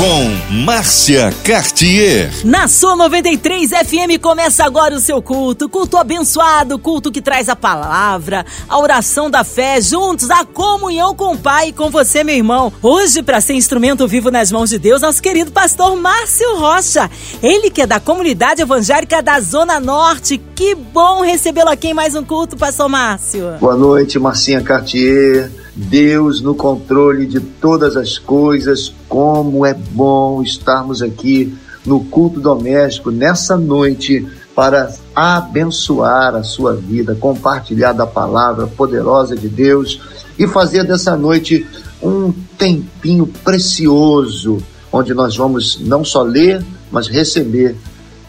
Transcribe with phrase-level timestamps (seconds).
[0.00, 2.32] com Márcia Cartier.
[2.42, 7.54] Na sua 93 FM começa agora o seu culto, culto abençoado, culto que traz a
[7.54, 12.34] palavra, a oração da fé, juntos a comunhão com o Pai e com você, meu
[12.34, 12.72] irmão.
[12.80, 17.10] Hoje, para ser instrumento vivo nas mãos de Deus, nosso querido pastor Márcio Rocha.
[17.42, 20.40] Ele que é da comunidade evangélica da Zona Norte.
[20.54, 23.58] Que bom recebê-lo aqui em mais um culto, pastor Márcio.
[23.60, 25.50] Boa noite, Marcinha Cartier.
[25.74, 28.94] Deus no controle de todas as coisas.
[29.08, 37.14] Como é bom estarmos aqui no culto doméstico nessa noite para abençoar a sua vida,
[37.14, 40.00] compartilhar da palavra poderosa de Deus
[40.38, 41.66] e fazer dessa noite
[42.02, 44.58] um tempinho precioso
[44.92, 47.76] onde nós vamos não só ler, mas receber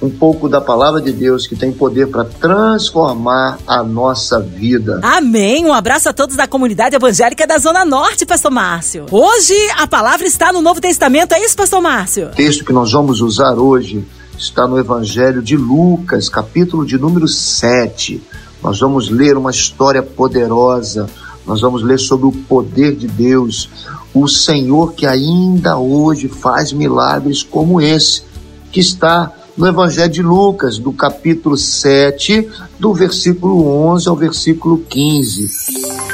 [0.02, 5.00] um pouco da palavra de Deus que tem poder para transformar a nossa vida.
[5.04, 5.66] Amém.
[5.66, 9.06] Um abraço a todos da comunidade evangélica da Zona Norte, Pastor Márcio.
[9.12, 12.28] Hoje a palavra está no Novo Testamento, é isso, Pastor Márcio?
[12.28, 14.04] O texto que nós vamos usar hoje
[14.38, 18.24] está no Evangelho de Lucas, capítulo de número 7.
[18.64, 21.08] Nós vamos ler uma história poderosa.
[21.46, 23.68] Nós vamos ler sobre o poder de Deus,
[24.14, 28.24] o Senhor que ainda hoje faz milagres como esse,
[28.72, 32.50] que está no Evangelho de Lucas, do capítulo 7,
[32.80, 35.50] do versículo 11 ao versículo 15.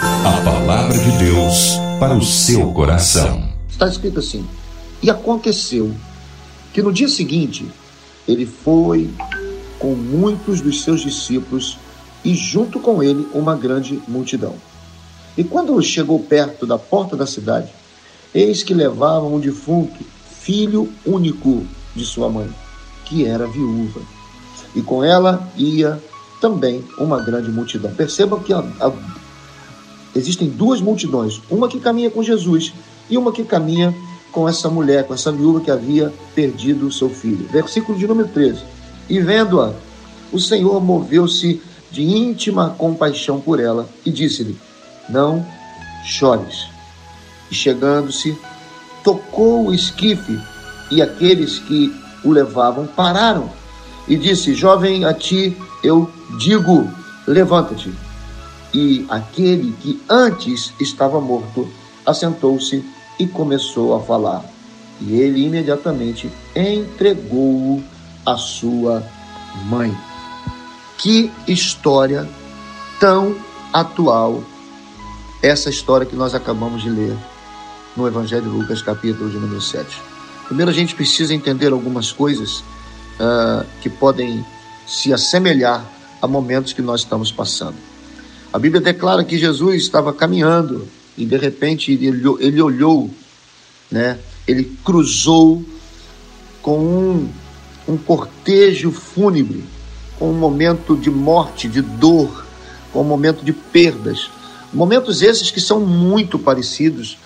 [0.02, 3.47] A palavra de Deus para o seu coração.
[3.69, 4.45] Está escrito assim:
[5.02, 5.91] E aconteceu
[6.73, 7.65] que no dia seguinte
[8.27, 9.09] ele foi
[9.77, 11.77] com muitos dos seus discípulos
[12.25, 14.55] e junto com ele uma grande multidão.
[15.38, 17.71] E quando chegou perto da porta da cidade,
[18.33, 20.03] eis que levavam um defunto,
[20.41, 21.63] filho único
[21.95, 22.49] de sua mãe
[23.08, 24.02] que era viúva.
[24.75, 26.02] E com ela ia
[26.41, 27.91] também uma grande multidão.
[27.94, 28.91] Percebam que a, a,
[30.16, 32.73] existem duas multidões: uma que caminha com Jesus
[33.09, 33.95] e uma que caminha
[34.32, 37.48] com essa mulher, com essa viúva que havia perdido o seu filho.
[37.49, 38.61] Versículo de número 13.
[39.09, 39.73] E vendo-a,
[40.32, 44.58] o Senhor moveu-se de íntima compaixão por ela e disse-lhe:
[45.09, 45.45] Não
[46.05, 46.67] chores.
[47.49, 48.37] E chegando-se,
[49.03, 50.37] tocou o esquife,
[50.92, 53.50] e aqueles que o levavam pararam
[54.08, 56.89] e disse: Jovem, a ti eu digo,
[57.28, 57.94] levanta-te.
[58.73, 61.67] E aquele que antes estava morto
[62.06, 62.83] assentou-se
[63.20, 64.44] e começou a falar.
[65.00, 67.83] E ele imediatamente entregou-o
[68.26, 69.04] à sua
[69.70, 69.95] mãe.
[70.98, 72.27] Que história
[73.00, 73.36] tão
[73.72, 74.44] atual
[75.42, 77.16] essa história que nós acabamos de ler
[77.95, 80.07] no Evangelho de Lucas, capítulo de número 7.
[80.47, 82.59] Primeiro, a gente precisa entender algumas coisas
[83.19, 84.45] uh, que podem
[84.87, 85.85] se assemelhar
[86.21, 87.75] a momentos que nós estamos passando.
[88.52, 90.87] A Bíblia declara que Jesus estava caminhando
[91.17, 93.09] e de repente ele ele, olhou,
[93.91, 94.17] né?
[94.47, 95.63] ele cruzou
[96.61, 97.29] com um,
[97.85, 99.65] um cortejo fúnebre,
[100.17, 102.45] com um momento de morte, de dor,
[102.93, 104.29] com um momento de perdas.
[104.73, 107.17] Momentos esses que são muito parecidos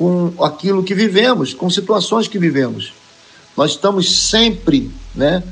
[0.00, 2.94] com aquilo que vivemos, com situações que vivemos.
[3.54, 5.42] Nós estamos sempre, né?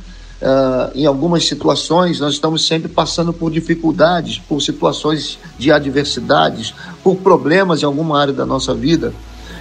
[0.41, 6.73] Uh, em algumas situações, nós estamos sempre passando por dificuldades, por situações de adversidades,
[7.05, 9.13] por problemas em alguma área da nossa vida,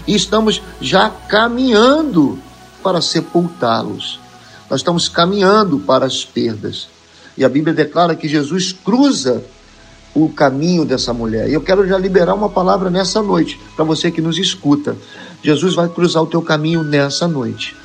[0.08, 2.40] e estamos já caminhando
[2.82, 4.22] para sepultá-los.
[4.70, 6.88] Nós estamos caminhando para as perdas.
[7.38, 9.44] E a Bíblia declara que Jesus cruza
[10.24, 11.50] o caminho dessa mulher.
[11.50, 14.96] E eu quero já liberar uma palavra nessa noite, para você que nos escuta.
[15.44, 17.76] Jesus vai cruzar o teu caminho nessa noite.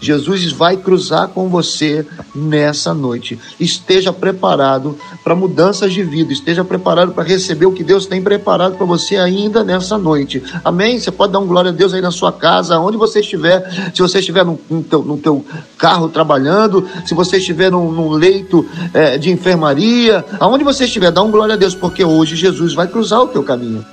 [0.00, 3.38] Jesus vai cruzar com você nessa noite.
[3.58, 8.76] Esteja preparado para mudanças de vida, esteja preparado para receber o que Deus tem preparado
[8.76, 10.42] para você ainda nessa noite.
[10.64, 10.98] Amém?
[10.98, 14.02] Você pode dar um glória a Deus aí na sua casa, onde você estiver, se
[14.02, 15.44] você estiver no, no, teu, no teu,
[15.78, 21.22] carro trabalhando, se você estiver num, num leito é, de enfermaria, aonde você estiver, dá
[21.22, 23.84] um glória a Deus, porque hoje Jesus vai cruzar o teu caminho.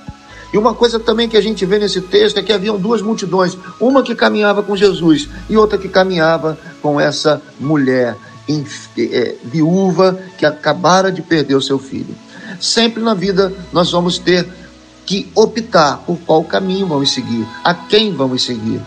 [0.54, 3.58] E uma coisa também que a gente vê nesse texto é que haviam duas multidões,
[3.80, 8.16] uma que caminhava com Jesus e outra que caminhava com essa mulher
[8.96, 12.14] é, viúva que acabara de perder o seu filho.
[12.60, 14.46] Sempre na vida nós vamos ter
[15.04, 18.80] que optar por qual caminho vamos seguir, a quem vamos seguir.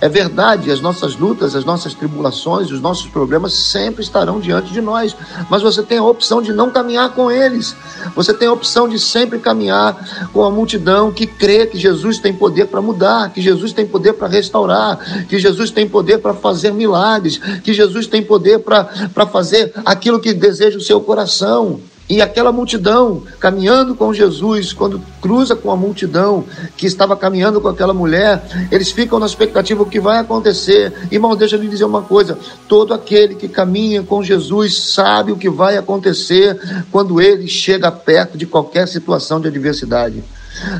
[0.00, 4.80] É verdade, as nossas lutas, as nossas tribulações, os nossos problemas sempre estarão diante de
[4.80, 5.14] nós,
[5.50, 7.76] mas você tem a opção de não caminhar com eles.
[8.16, 12.32] Você tem a opção de sempre caminhar com a multidão que crê que Jesus tem
[12.32, 16.72] poder para mudar, que Jesus tem poder para restaurar, que Jesus tem poder para fazer
[16.72, 21.80] milagres, que Jesus tem poder para fazer aquilo que deseja o seu coração.
[22.10, 26.44] E aquela multidão caminhando com Jesus, quando cruza com a multidão
[26.76, 28.42] que estava caminhando com aquela mulher,
[28.72, 30.92] eles ficam na expectativa do que vai acontecer.
[31.08, 32.36] Irmão, deixa eu lhe dizer uma coisa:
[32.66, 36.58] todo aquele que caminha com Jesus sabe o que vai acontecer
[36.90, 40.24] quando ele chega perto de qualquer situação de adversidade.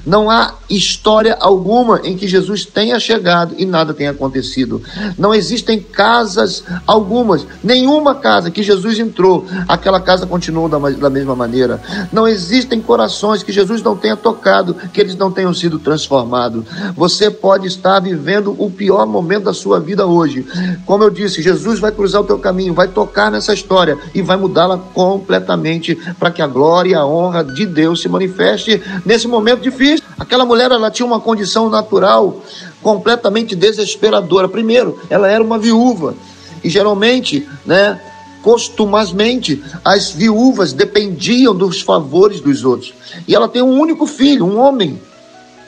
[0.04, 4.82] Não há história alguma em que Jesus tenha chegado e nada tenha acontecido.
[5.18, 11.34] Não existem casas algumas, nenhuma casa que Jesus entrou, aquela casa continuou da, da mesma
[11.34, 11.80] maneira.
[12.12, 16.64] Não existem corações que Jesus não tenha tocado, que eles não tenham sido transformados.
[16.96, 20.46] Você pode estar vivendo o pior momento da sua vida hoje.
[20.84, 24.36] Como eu disse, Jesus vai cruzar o teu caminho, vai tocar nessa história e vai
[24.36, 29.62] mudá-la completamente para que a glória e a honra de Deus se manifeste nesse momento
[29.70, 30.04] difícil.
[30.18, 32.42] Aquela mulher ela tinha uma condição natural
[32.82, 34.48] completamente desesperadora.
[34.48, 36.14] Primeiro, ela era uma viúva
[36.62, 38.00] e geralmente, né,
[38.42, 42.94] costumazmente, as viúvas dependiam dos favores dos outros.
[43.26, 45.00] E ela tem um único filho, um homem,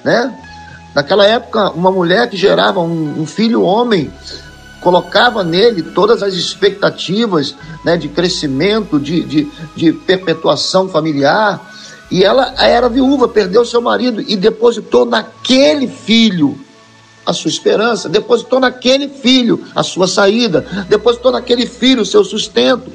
[0.04, 0.38] né?
[0.94, 4.10] Naquela época, uma mulher que gerava um, um filho homem
[4.82, 11.71] colocava nele todas as expectativas né, de crescimento, de, de, de perpetuação familiar.
[12.12, 16.60] E ela era viúva, perdeu seu marido e depositou naquele filho
[17.24, 20.60] a sua esperança, depositou naquele filho a sua saída,
[20.90, 22.92] depositou naquele filho o seu sustento.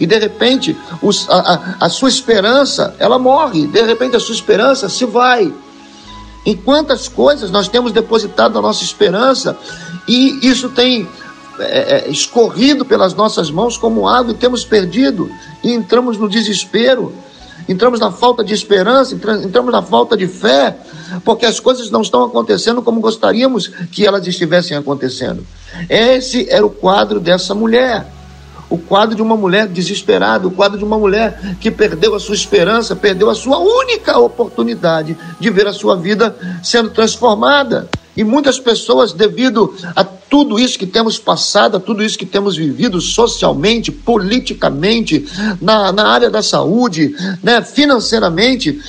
[0.00, 4.34] E de repente os, a, a, a sua esperança ela morre, de repente a sua
[4.34, 5.54] esperança se vai.
[6.44, 9.56] Em quantas coisas nós temos depositado a nossa esperança
[10.08, 11.08] e isso tem
[11.60, 15.30] é, é, escorrido pelas nossas mãos como água e temos perdido
[15.62, 17.14] e entramos no desespero
[17.68, 20.76] entramos na falta de esperança, entramos na falta de fé,
[21.24, 25.46] porque as coisas não estão acontecendo como gostaríamos que elas estivessem acontecendo.
[25.88, 28.06] Esse era o quadro dessa mulher.
[28.70, 32.34] O quadro de uma mulher desesperada, o quadro de uma mulher que perdeu a sua
[32.34, 37.88] esperança, perdeu a sua única oportunidade de ver a sua vida sendo transformada.
[38.18, 42.56] E muitas pessoas, devido a tudo isso que temos passado, a tudo isso que temos
[42.56, 45.24] vivido socialmente, politicamente,
[45.62, 48.82] na, na área da saúde, né, financeiramente,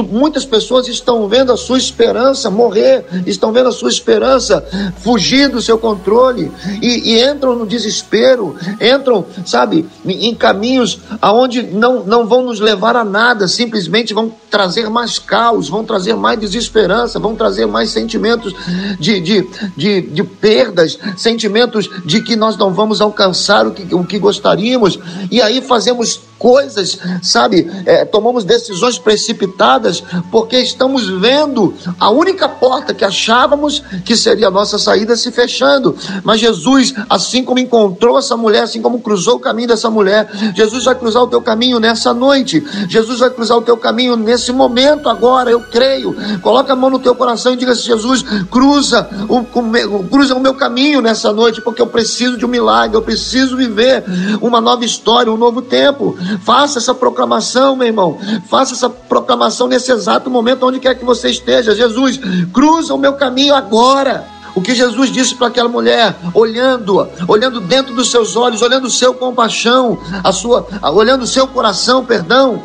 [0.00, 4.64] Muitas pessoas estão vendo a sua esperança morrer, estão vendo a sua esperança
[4.96, 6.50] fugir do seu controle
[6.80, 12.96] e, e entram no desespero, entram, sabe, em caminhos aonde não, não vão nos levar
[12.96, 18.54] a nada, simplesmente vão trazer mais caos, vão trazer mais desesperança, vão trazer mais sentimentos
[18.98, 24.04] de, de, de, de perdas, sentimentos de que nós não vamos alcançar o que, o
[24.04, 24.98] que gostaríamos,
[25.30, 32.92] e aí fazemos coisas, sabe, é, tomamos decisões precipitadas porque estamos vendo a única porta
[32.92, 35.96] que achávamos que seria a nossa saída se fechando.
[36.24, 40.84] Mas Jesus, assim como encontrou essa mulher, assim como cruzou o caminho dessa mulher, Jesus
[40.84, 42.60] vai cruzar o teu caminho nessa noite.
[42.88, 46.12] Jesus vai cruzar o teu caminho nesse momento agora, eu creio.
[46.40, 49.44] Coloca a mão no teu coração e diga assim: Jesus, cruza o,
[50.08, 54.02] cruza o meu caminho nessa noite, porque eu preciso de um milagre, eu preciso viver
[54.40, 56.16] uma nova história, um novo tempo.
[56.40, 58.18] Faça essa proclamação, meu irmão.
[58.48, 61.74] Faça essa proclamação nesse exato momento, onde quer que você esteja.
[61.74, 62.18] Jesus,
[62.52, 64.26] cruza o meu caminho agora.
[64.54, 68.90] O que Jesus disse para aquela mulher, olhando, olhando dentro dos seus olhos, olhando o
[68.90, 72.62] seu compaixão, a sua, olhando o seu coração, perdão.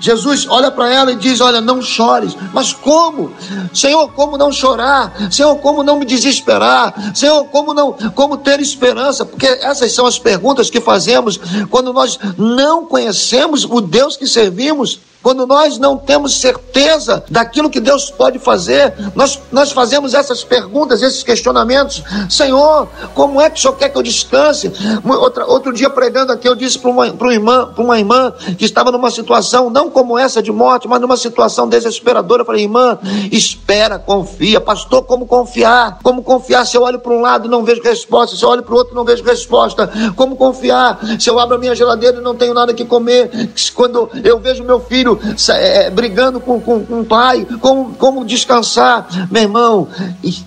[0.00, 2.36] Jesus olha para ela e diz: Olha, não chores.
[2.52, 3.32] Mas como?
[3.72, 5.12] Senhor, como não chorar?
[5.30, 6.94] Senhor, como não me desesperar?
[7.14, 9.24] Senhor, como não, como ter esperança?
[9.24, 15.00] Porque essas são as perguntas que fazemos quando nós não conhecemos o Deus que servimos.
[15.22, 21.02] Quando nós não temos certeza daquilo que Deus pode fazer, nós, nós fazemos essas perguntas,
[21.02, 22.02] esses questionamentos.
[22.28, 24.72] Senhor, como é que o Senhor quer que eu descanse?
[25.04, 28.90] Outra, outro dia pregando aqui, eu disse para uma, uma, irmã, uma irmã que estava
[28.90, 32.40] numa situação, não como essa de morte, mas numa situação desesperadora.
[32.40, 32.98] Eu falei, irmã,
[33.30, 34.58] espera, confia.
[34.58, 35.98] Pastor, como confiar?
[36.02, 38.36] Como confiar se eu olho para um lado e não vejo resposta?
[38.36, 39.90] Se eu olho para o outro não vejo resposta?
[40.16, 43.30] Como confiar se eu abro a minha geladeira e não tenho nada que comer?
[43.74, 48.24] Quando eu vejo meu filho filho é, brigando com, com, com o pai, como, como
[48.24, 49.28] descansar.
[49.30, 49.88] Meu irmão,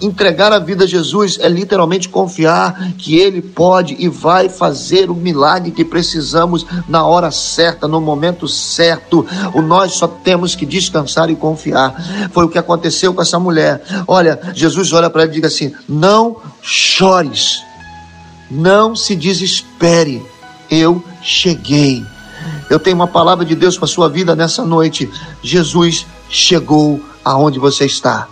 [0.01, 5.15] entregar a vida a Jesus é literalmente confiar que Ele pode e vai fazer o
[5.15, 9.25] milagre que precisamos na hora certa, no momento certo.
[9.53, 12.29] O nós só temos que descansar e confiar.
[12.31, 13.81] Foi o que aconteceu com essa mulher.
[14.07, 17.61] Olha, Jesus olha para ela e diz assim: Não chores,
[18.49, 20.23] não se desespere,
[20.69, 22.03] eu cheguei.
[22.69, 25.11] Eu tenho uma palavra de Deus para sua vida nessa noite.
[25.41, 28.27] Jesus chegou aonde você está.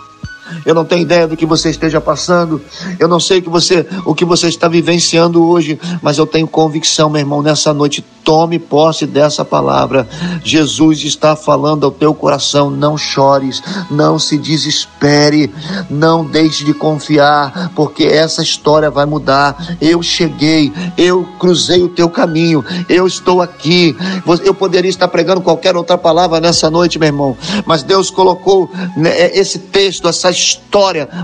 [0.66, 2.62] Eu não tenho ideia do que você esteja passando.
[3.00, 6.48] Eu não sei o que você, o que você está vivenciando hoje, mas eu tenho
[6.48, 10.08] convicção, meu irmão, nessa noite tome posse dessa palavra.
[10.44, 15.52] Jesus está falando ao teu coração, não chores, não se desespere,
[15.90, 19.78] não deixe de confiar, porque essa história vai mudar.
[19.82, 23.96] Eu cheguei, eu cruzei o teu caminho, eu estou aqui.
[24.44, 29.36] Eu poderia estar pregando qualquer outra palavra nessa noite, meu irmão, mas Deus colocou né,
[29.36, 30.41] esse texto, essa história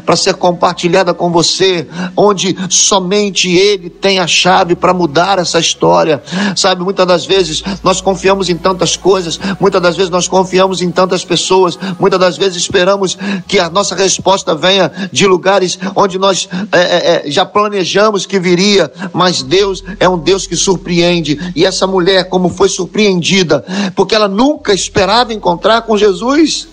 [0.06, 6.22] para ser compartilhada com você, onde somente Ele tem a chave para mudar essa história.
[6.56, 10.92] Sabe, muitas das vezes nós confiamos em tantas coisas, muitas das vezes nós confiamos em
[10.92, 16.50] tantas pessoas, muitas das vezes esperamos que a nossa resposta venha de lugares onde nós
[16.72, 21.40] é, é, é já planejamos que viria, mas Deus é um Deus que surpreende.
[21.56, 23.64] E essa mulher, como foi surpreendida,
[23.96, 26.68] porque ela nunca esperava encontrar com Jesus.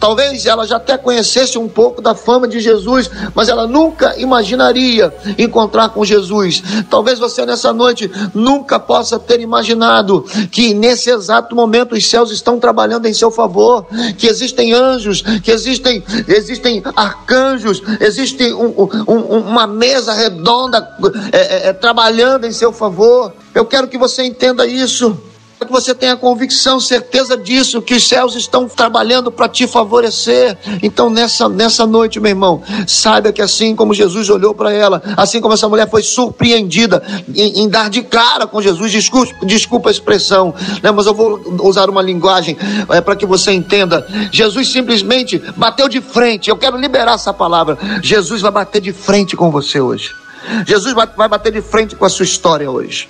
[0.00, 5.14] Talvez ela já até conhecesse um pouco da fama de Jesus, mas ela nunca imaginaria
[5.36, 6.62] encontrar com Jesus.
[6.88, 12.58] Talvez você nessa noite nunca possa ter imaginado que nesse exato momento os céus estão
[12.58, 19.66] trabalhando em seu favor, que existem anjos, que existem, existem arcanjos, existe um, um, uma
[19.66, 20.96] mesa redonda
[21.32, 23.32] é, é, é, trabalhando em seu favor.
[23.54, 25.27] Eu quero que você entenda isso
[25.66, 30.56] que você tenha convicção, certeza disso, que os céus estão trabalhando para te favorecer.
[30.82, 35.40] Então, nessa, nessa noite, meu irmão, saiba que assim como Jesus olhou para ela, assim
[35.40, 37.02] como essa mulher foi surpreendida
[37.34, 41.40] em, em, dar de cara com Jesus, desculpa, desculpa a expressão, né, mas eu vou
[41.62, 42.56] usar uma linguagem
[42.90, 44.06] é, para que você entenda.
[44.30, 46.50] Jesus simplesmente bateu de frente.
[46.50, 47.78] Eu quero liberar essa palavra.
[48.02, 50.14] Jesus vai bater de frente com você hoje.
[50.66, 53.08] Jesus vai, vai bater de frente com a sua história hoje.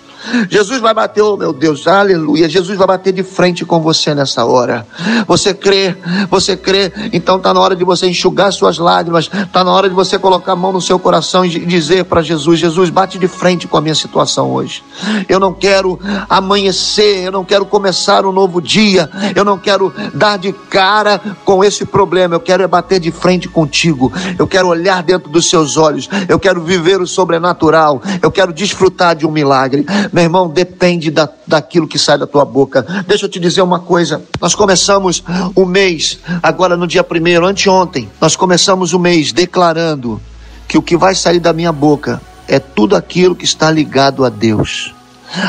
[0.49, 2.49] Jesus vai bater, oh meu Deus, aleluia.
[2.49, 4.87] Jesus vai bater de frente com você nessa hora.
[5.27, 5.97] Você crê,
[6.31, 9.95] você crê, então está na hora de você enxugar suas lágrimas, está na hora de
[9.95, 13.67] você colocar a mão no seu coração e dizer para Jesus: Jesus, bate de frente
[13.67, 14.83] com a minha situação hoje.
[15.29, 15.99] Eu não quero
[16.29, 21.65] amanhecer, eu não quero começar um novo dia, eu não quero dar de cara com
[21.65, 25.77] esse problema, eu quero é bater de frente contigo, eu quero olhar dentro dos seus
[25.77, 29.87] olhos, eu quero viver o sobrenatural, eu quero desfrutar de um milagre.
[30.13, 32.83] Meu irmão, depende da, daquilo que sai da tua boca.
[33.07, 34.23] Deixa eu te dizer uma coisa.
[34.41, 35.23] Nós começamos
[35.55, 40.21] o mês, agora no dia primeiro, anteontem, nós começamos o mês declarando
[40.67, 44.29] que o que vai sair da minha boca é tudo aquilo que está ligado a
[44.29, 44.95] Deus.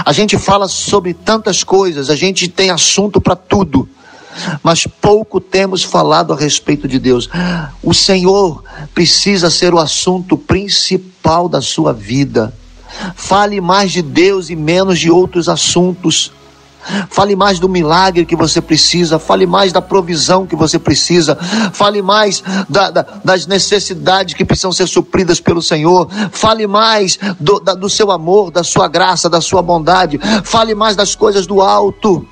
[0.06, 3.88] A gente fala sobre tantas coisas, a gente tem assunto para tudo,
[4.62, 7.30] mas pouco temos falado a respeito de Deus.
[7.82, 8.64] O Senhor
[8.94, 12.54] precisa ser o assunto principal da sua vida.
[13.16, 16.32] Fale mais de Deus e menos de outros assuntos.
[17.10, 21.38] Fale mais do milagre que você precisa, fale mais da provisão que você precisa,
[21.74, 27.60] fale mais da, da, das necessidades que precisam ser supridas pelo Senhor, fale mais do,
[27.60, 31.62] da, do seu amor, da sua graça, da sua bondade, fale mais das coisas do
[31.62, 32.26] alto,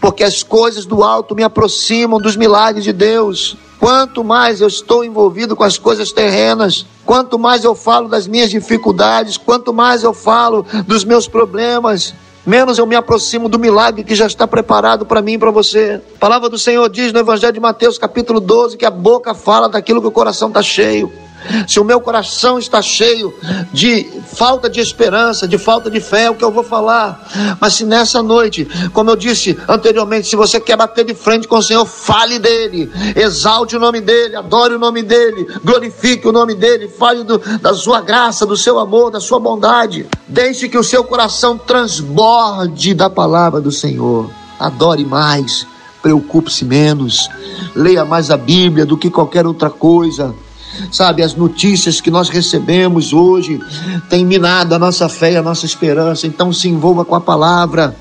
[0.00, 3.56] porque as coisas do alto me aproximam dos milagres de Deus.
[3.80, 8.50] Quanto mais eu estou envolvido com as coisas terrenas, quanto mais eu falo das minhas
[8.50, 12.12] dificuldades, quanto mais eu falo dos meus problemas,
[12.44, 16.00] menos eu me aproximo do milagre que já está preparado para mim e para você.
[16.16, 19.68] A palavra do Senhor diz no Evangelho de Mateus, capítulo 12, que a boca fala
[19.68, 21.12] daquilo que o coração está cheio
[21.66, 23.34] se o meu coração está cheio
[23.72, 27.28] de falta de esperança, de falta de fé, é o que eu vou falar.
[27.60, 31.58] Mas se nessa noite, como eu disse anteriormente, se você quer bater de frente com
[31.58, 36.54] o Senhor, fale dele, exalte o nome dele, adore o nome dele, glorifique o nome
[36.54, 40.06] dele, fale do, da sua graça, do seu amor, da sua bondade.
[40.26, 44.30] Deixe que o seu coração transborde da palavra do Senhor.
[44.58, 45.66] Adore mais,
[46.02, 47.28] preocupe-se menos,
[47.74, 50.34] leia mais a Bíblia do que qualquer outra coisa
[50.90, 53.60] Sabe, as notícias que nós recebemos hoje
[54.08, 56.26] têm minado a nossa fé e a nossa esperança.
[56.26, 57.96] Então se envolva com a palavra,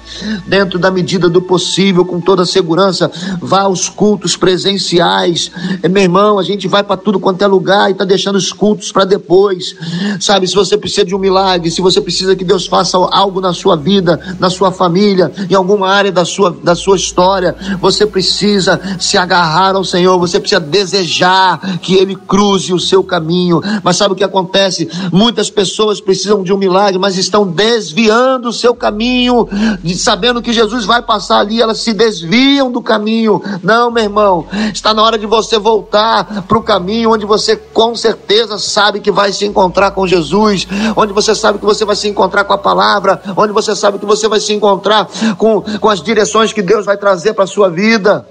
[0.47, 3.11] dentro da medida do possível, com toda segurança.
[3.41, 5.51] Vá aos cultos presenciais.
[5.81, 8.51] É, meu irmão, a gente vai para tudo quanto é lugar e está deixando os
[8.51, 9.75] cultos para depois.
[10.19, 13.53] Sabe, se você precisa de um milagre, se você precisa que Deus faça algo na
[13.53, 18.79] sua vida, na sua família, em alguma área da sua, da sua história, você precisa
[18.99, 23.61] se agarrar ao Senhor, você precisa desejar que Ele cruze o seu caminho.
[23.83, 24.89] Mas sabe o que acontece?
[25.11, 29.47] Muitas pessoas precisam de um milagre, mas estão desviando o seu caminho,
[29.95, 33.41] sabendo que Jesus vai passar ali, elas se desviam do caminho.
[33.63, 37.95] Não, meu irmão, está na hora de você voltar para o caminho onde você com
[37.95, 42.07] certeza sabe que vai se encontrar com Jesus, onde você sabe que você vai se
[42.07, 45.07] encontrar com a palavra, onde você sabe que você vai se encontrar
[45.37, 48.25] com, com as direções que Deus vai trazer para a sua vida.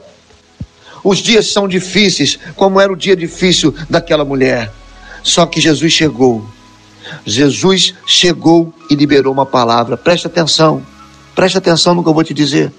[1.06, 4.72] Os dias são difíceis, como era o dia difícil daquela mulher.
[5.22, 6.44] Só que Jesus chegou.
[7.25, 9.96] Jesus chegou e liberou uma palavra.
[9.96, 10.82] Preste atenção.
[11.32, 12.72] Preste atenção no que eu vou te dizer.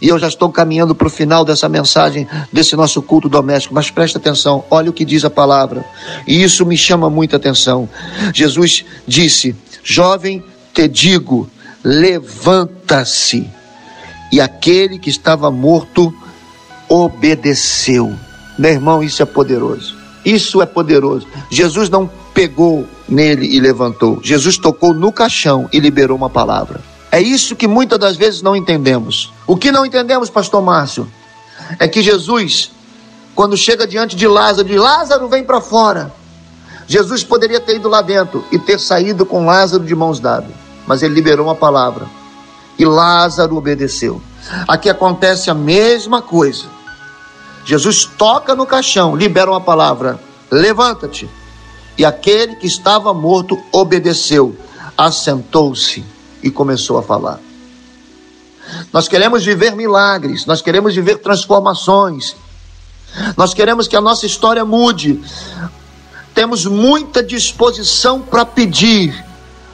[0.00, 3.90] E eu já estou caminhando para o final dessa mensagem, desse nosso culto doméstico, mas
[3.90, 5.84] preste atenção, olha o que diz a palavra.
[6.28, 7.88] E isso me chama muita atenção.
[8.32, 11.50] Jesus disse: Jovem, te digo,
[11.82, 13.50] levanta-se.
[14.30, 16.14] E aquele que estava morto
[16.92, 18.14] obedeceu.
[18.58, 19.96] Meu irmão, isso é poderoso.
[20.22, 21.26] Isso é poderoso.
[21.50, 24.20] Jesus não pegou nele e levantou.
[24.22, 26.82] Jesus tocou no caixão e liberou uma palavra.
[27.10, 29.32] É isso que muitas das vezes não entendemos.
[29.46, 31.10] O que não entendemos, pastor Márcio,
[31.78, 32.70] é que Jesus,
[33.34, 36.12] quando chega diante de Lázaro, diz: Lázaro, vem para fora.
[36.86, 40.50] Jesus poderia ter ido lá dentro e ter saído com Lázaro de mãos dadas,
[40.86, 42.06] mas ele liberou uma palavra
[42.78, 44.20] e Lázaro obedeceu.
[44.68, 46.66] Aqui acontece a mesma coisa.
[47.64, 51.28] Jesus toca no caixão, libera uma palavra: levanta-te.
[51.96, 54.56] E aquele que estava morto obedeceu,
[54.96, 56.04] assentou-se
[56.42, 57.38] e começou a falar.
[58.92, 62.34] Nós queremos viver milagres, nós queremos viver transformações,
[63.36, 65.20] nós queremos que a nossa história mude.
[66.34, 69.22] Temos muita disposição para pedir,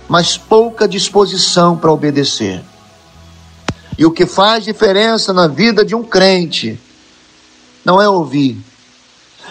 [0.09, 2.65] mas pouca disposição para obedecer.
[3.97, 6.81] E o que faz diferença na vida de um crente
[7.89, 8.63] não é ouvir.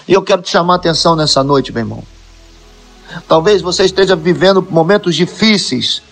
[0.08, 2.03] E eu quero te chamar a atenção nessa noite, meu irmão.
[3.27, 6.03] Talvez você esteja vivendo momentos difíceis.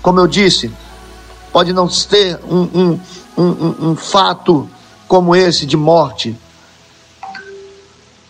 [0.00, 0.70] Como eu disse,
[1.52, 3.00] pode não ter um, um,
[3.36, 4.70] um, um, fato
[5.08, 6.36] como esse de morte.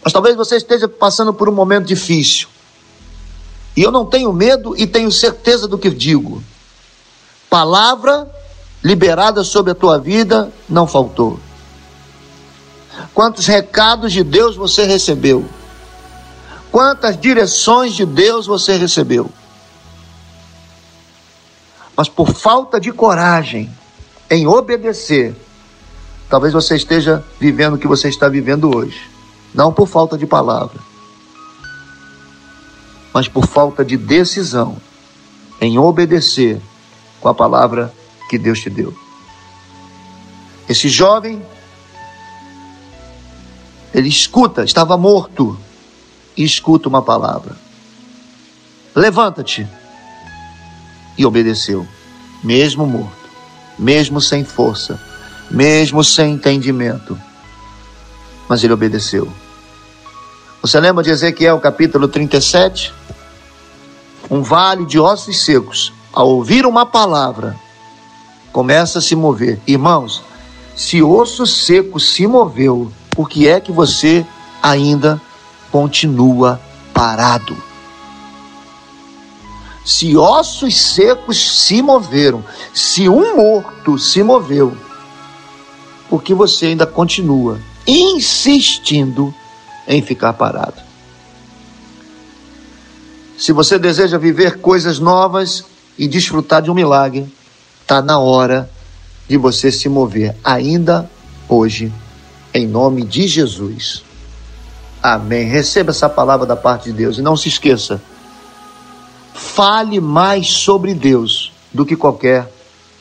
[0.02, 2.48] Mas talvez você esteja passando por um momento difícil.
[3.76, 6.42] E eu não tenho medo e tenho certeza do que digo.
[7.50, 8.26] Palavra
[8.82, 11.38] liberada sobre a tua vida não faltou.
[13.12, 15.44] Quantos recados de Deus você recebeu?
[16.70, 19.30] Quantas direções de Deus você recebeu?
[21.96, 23.70] Mas por falta de coragem
[24.28, 25.34] em obedecer,
[26.28, 29.08] talvez você esteja vivendo o que você está vivendo hoje.
[29.54, 30.80] Não por falta de palavra,
[33.12, 34.76] mas por falta de decisão
[35.60, 36.60] em obedecer
[37.20, 37.94] com a palavra
[38.28, 38.92] que Deus te deu.
[40.68, 41.40] Esse jovem
[43.94, 45.56] ele escuta, estava morto,
[46.36, 47.56] e escuta uma palavra:
[48.94, 49.66] Levanta-te.
[51.16, 51.86] E obedeceu,
[52.42, 53.30] mesmo morto,
[53.78, 55.00] mesmo sem força,
[55.48, 57.16] mesmo sem entendimento.
[58.48, 59.32] Mas ele obedeceu.
[60.60, 62.92] Você lembra de Ezequiel capítulo 37?
[64.28, 67.54] Um vale de ossos secos, ao ouvir uma palavra,
[68.50, 69.60] começa a se mover.
[69.66, 70.22] Irmãos,
[70.74, 74.26] se osso seco se moveu, por que é que você
[74.62, 75.20] ainda
[75.70, 76.60] continua
[76.92, 77.56] parado?
[79.84, 84.76] Se ossos secos se moveram, se um morto se moveu,
[86.08, 89.32] por que você ainda continua insistindo
[89.86, 90.82] em ficar parado?
[93.36, 95.64] Se você deseja viver coisas novas
[95.98, 97.32] e desfrutar de um milagre,
[97.82, 98.70] está na hora
[99.28, 101.10] de você se mover ainda
[101.48, 101.92] hoje
[102.54, 104.04] em nome de Jesus.
[105.02, 105.44] Amém.
[105.44, 108.00] Receba essa palavra da parte de Deus e não se esqueça.
[109.34, 112.50] Fale mais sobre Deus do que qualquer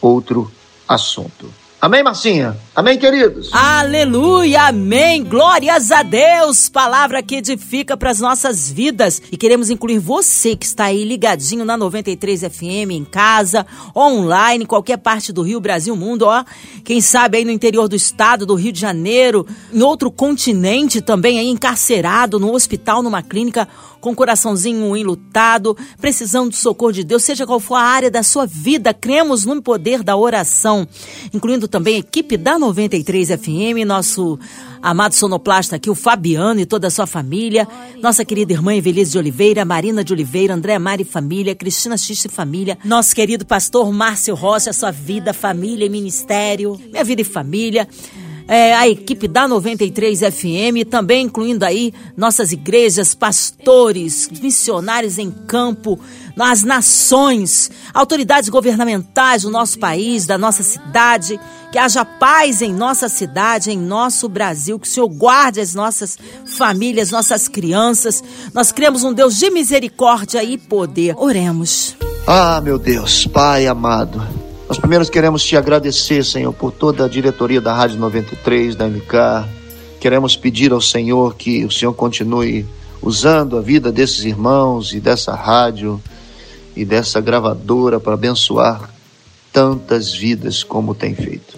[0.02, 0.52] outro
[0.88, 1.50] assunto.
[1.84, 2.56] Amém, Marcinha?
[2.74, 3.50] Amém, queridos?
[3.52, 5.22] Aleluia, amém.
[5.22, 6.70] Glórias a Deus.
[6.70, 9.22] Palavra que edifica para as nossas vidas.
[9.30, 14.96] E queremos incluir você que está aí ligadinho na 93 FM, em casa, online, qualquer
[14.96, 16.46] parte do Rio, Brasil, mundo, ó.
[16.86, 21.38] Quem sabe aí no interior do estado, do Rio de Janeiro, em outro continente também,
[21.38, 23.68] aí encarcerado, no hospital, numa clínica
[24.04, 28.22] com o coraçãozinho enlutado, precisando do socorro de Deus, seja qual for a área da
[28.22, 30.86] sua vida, cremos no poder da oração,
[31.34, 34.38] incluindo também a equipe da 93 FM, nosso
[34.82, 37.66] amado sonoplasta aqui, o Fabiano e toda a sua família,
[38.02, 42.78] nossa querida irmã Evelise de Oliveira, Marina de Oliveira, André Mari Família, Cristina Xixi Família,
[42.84, 47.88] nosso querido pastor Márcio Rocha, sua vida, família e ministério, minha vida e família
[48.48, 56.00] é, a equipe da 93 FM, também incluindo aí nossas igrejas, pastores, missionários em campo,
[56.36, 61.40] nas nações, autoridades governamentais do nosso país, da nossa cidade,
[61.72, 66.18] que haja paz em nossa cidade, em nosso Brasil, que o Senhor guarde as nossas
[66.46, 68.24] famílias, nossas crianças.
[68.54, 71.16] Nós cremos um Deus de misericórdia e poder.
[71.18, 71.96] Oremos.
[72.28, 74.43] Ah, meu Deus, Pai amado.
[74.68, 79.48] Nós primeiros queremos te agradecer, Senhor, por toda a diretoria da Rádio 93, da MK.
[80.00, 82.66] Queremos pedir ao Senhor que o Senhor continue
[83.02, 86.02] usando a vida desses irmãos e dessa rádio
[86.76, 88.90] e dessa gravadora para abençoar
[89.52, 91.58] tantas vidas como tem feito.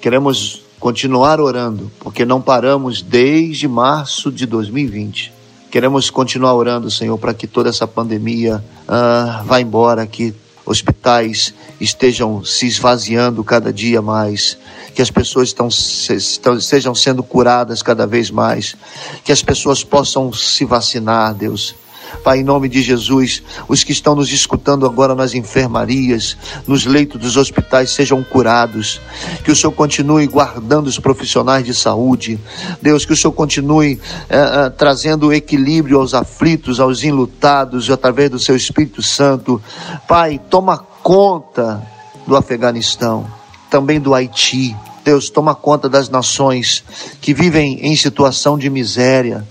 [0.00, 5.32] Queremos continuar orando, porque não paramos desde março de 2020.
[5.70, 10.34] Queremos continuar orando, Senhor, para que toda essa pandemia ah, vá embora, que
[10.64, 14.56] hospitais estejam se esvaziando cada dia mais,
[14.94, 18.76] que as pessoas estão, estão, estejam sendo curadas cada vez mais,
[19.24, 21.74] que as pessoas possam se vacinar, Deus,
[22.22, 27.20] Pai, em nome de Jesus, os que estão nos escutando agora nas enfermarias, nos leitos
[27.20, 29.00] dos hospitais, sejam curados.
[29.44, 32.38] Que o Senhor continue guardando os profissionais de saúde.
[32.80, 38.38] Deus, que o Senhor continue eh, eh, trazendo equilíbrio aos aflitos, aos enlutados, através do
[38.38, 39.60] Seu Espírito Santo.
[40.06, 41.82] Pai, toma conta
[42.26, 43.26] do Afeganistão,
[43.70, 44.76] também do Haiti.
[45.04, 46.84] Deus, toma conta das nações
[47.20, 49.44] que vivem em situação de miséria.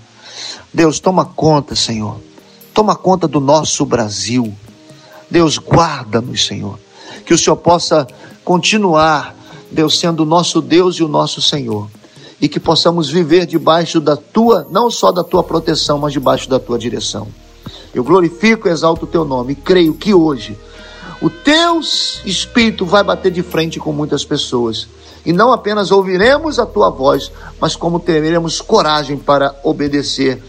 [0.72, 2.31] Deus, toma conta, Senhor
[2.74, 4.52] Toma conta do nosso Brasil.
[5.30, 6.78] Deus, guarda-nos, Senhor.
[7.26, 8.06] Que o Senhor possa
[8.44, 9.36] continuar,
[9.70, 11.88] Deus, sendo o nosso Deus e o nosso Senhor.
[12.40, 16.58] E que possamos viver debaixo da tua, não só da tua proteção, mas debaixo da
[16.58, 17.28] tua direção.
[17.94, 20.56] Eu glorifico e exalto o teu nome e creio que hoje
[21.20, 21.78] o teu
[22.24, 24.88] espírito vai bater de frente com muitas pessoas.
[25.24, 27.30] E não apenas ouviremos a tua voz,
[27.60, 30.42] mas como teremos coragem para obedecer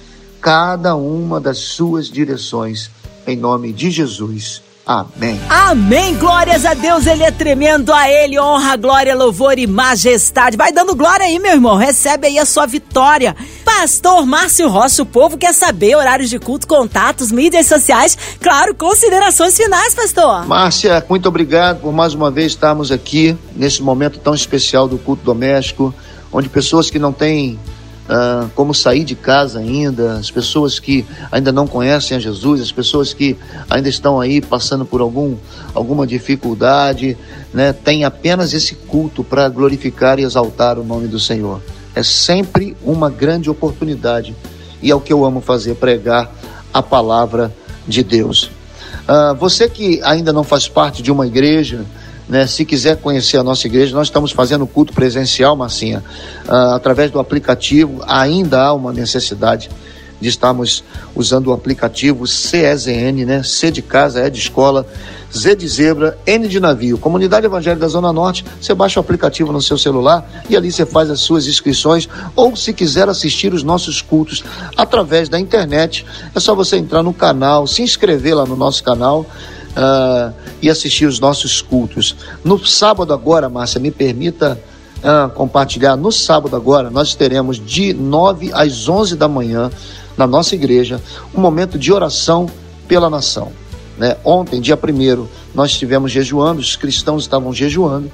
[0.44, 2.92] cada uma das suas direções.
[3.26, 4.62] Em nome de Jesus.
[4.86, 5.40] Amém.
[5.50, 6.14] Amém.
[6.16, 7.94] Glórias a Deus, Ele é tremendo.
[7.94, 10.58] A Ele honra, glória, louvor e majestade.
[10.58, 11.78] Vai dando glória aí, meu irmão.
[11.78, 13.34] Recebe aí a sua vitória.
[13.64, 18.18] Pastor Márcio Rocha, o povo quer saber horários de culto, contatos, mídias sociais.
[18.42, 20.46] Claro, considerações finais, pastor.
[20.46, 25.24] Márcia, muito obrigado por mais uma vez estarmos aqui nesse momento tão especial do culto
[25.24, 25.96] doméstico,
[26.34, 27.58] onde pessoas que não têm
[28.08, 32.72] ah, como sair de casa ainda, as pessoas que ainda não conhecem a Jesus, as
[32.72, 33.38] pessoas que
[33.70, 35.36] ainda estão aí passando por algum,
[35.74, 37.18] alguma dificuldade,
[37.54, 41.62] né, tem apenas esse culto para glorificar e exaltar o nome do Senhor.
[41.96, 44.36] É sempre uma grande oportunidade
[44.82, 46.30] e é o que eu amo fazer, pregar
[46.74, 47.54] a palavra
[47.88, 48.52] de Deus.
[49.08, 51.86] Uh, você que ainda não faz parte de uma igreja,
[52.28, 52.48] né?
[52.48, 56.04] Se quiser conhecer a nossa igreja, nós estamos fazendo culto presencial, Marcinha,
[56.48, 58.02] uh, através do aplicativo.
[58.08, 59.70] Ainda há uma necessidade
[60.24, 60.84] de estarmos
[61.14, 63.44] usando o aplicativo CEZN, né?
[63.44, 64.88] C de casa, E de escola,
[65.36, 66.98] Z de zebra, N de navio.
[66.98, 70.86] Comunidade Evangélica da Zona Norte, você baixa o aplicativo no seu celular e ali você
[70.86, 72.08] faz as suas inscrições.
[72.36, 74.44] Ou se quiser assistir os nossos cultos
[74.78, 79.26] através da internet, é só você entrar no canal, se inscrever lá no nosso canal
[79.74, 82.16] uh, e assistir os nossos cultos.
[82.44, 84.60] No sábado agora, Márcia, me permita
[85.00, 85.96] uh, compartilhar.
[85.96, 89.72] No sábado agora, nós teremos de 9 às 11 da manhã,
[90.18, 91.02] na nossa igreja,
[91.34, 92.48] um momento de oração
[92.88, 93.52] pela nação.
[93.98, 94.16] Né?
[94.24, 98.12] Ontem, dia 1 nós estivemos jejuando, os cristãos estavam jejuando,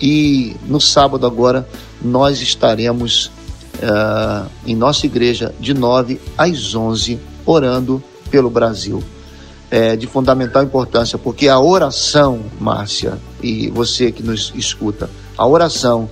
[0.00, 1.68] e no sábado agora
[2.00, 3.26] nós estaremos
[3.82, 9.02] uh, em nossa igreja de 9 às 11 orando pelo Brasil
[9.70, 16.08] é, de fundamental importância, porque a oração, Márcia, e você que nos escuta, a oração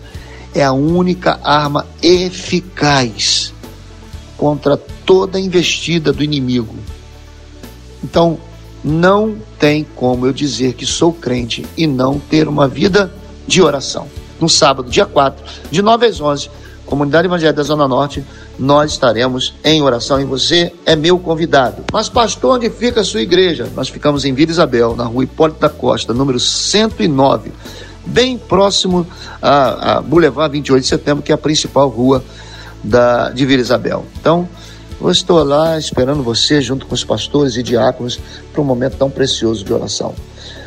[0.55, 3.53] é a única arma eficaz
[4.37, 6.75] contra toda investida do inimigo.
[8.03, 8.39] Então,
[8.83, 13.13] não tem como eu dizer que sou crente e não ter uma vida
[13.47, 14.07] de oração.
[14.41, 16.49] no sábado, dia 4, de 9 às 11,
[16.87, 18.25] Comunidade Evangélica da Zona Norte,
[18.59, 21.85] nós estaremos em oração e você é meu convidado.
[21.93, 23.69] Mas, pastor, onde fica a sua igreja?
[23.77, 27.53] Nós ficamos em Vila Isabel, na rua Hipólito da Costa, número 109,
[28.05, 29.07] bem próximo
[29.41, 32.25] a, a Boulevard 28 de Setembro, que é a principal rua
[32.83, 34.05] da, de Vila Isabel.
[34.21, 34.49] Então,
[35.01, 38.19] eu estou lá esperando você, junto com os pastores e diáconos,
[38.53, 40.15] para um momento tão precioso de oração.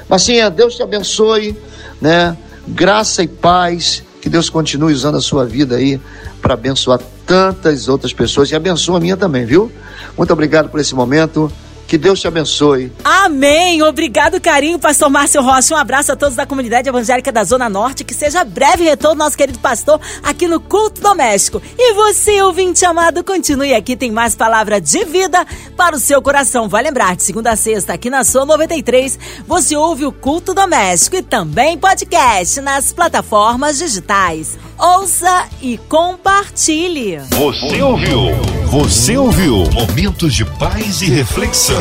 [0.08, 1.58] Marcinha, Deus te abençoe,
[2.00, 2.38] né?
[2.68, 6.00] Graça e paz, que Deus continue usando a sua vida aí
[6.42, 9.72] para abençoar tantas outras pessoas e abençoa a minha também, viu?
[10.16, 11.52] Muito obrigado por esse momento.
[11.92, 12.90] Que Deus te abençoe.
[13.04, 13.84] Amém.
[13.84, 15.76] Obrigado, carinho, pastor Márcio Rocha.
[15.76, 18.06] Um abraço a todos da comunidade evangélica da Zona Norte.
[18.06, 21.62] Que seja breve retorno nosso querido pastor aqui no Culto Doméstico.
[21.78, 23.98] E você, ouvinte amado, continue aqui.
[23.98, 26.70] Tem mais palavra de vida para o seu coração.
[26.70, 31.18] Vai lembrar, de segunda a sexta, aqui na sua 93, você ouve o Culto Doméstico
[31.18, 34.58] e também podcast nas plataformas digitais.
[34.78, 37.20] Ouça e compartilhe.
[37.32, 38.32] Você ouviu?
[38.68, 39.70] Você ouviu?
[39.74, 41.81] Momentos de paz e reflexão.